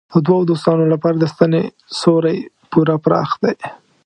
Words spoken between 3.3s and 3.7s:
دی.